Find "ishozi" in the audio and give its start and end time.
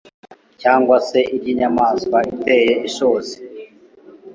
2.87-3.35